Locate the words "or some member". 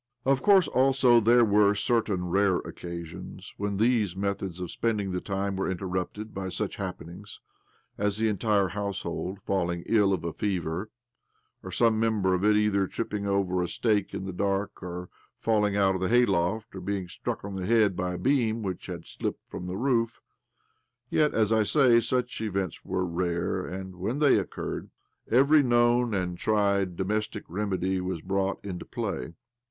11.61-12.33